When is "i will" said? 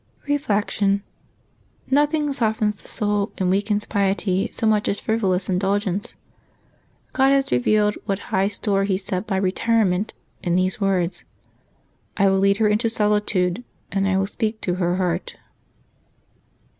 12.17-12.39, 14.07-14.25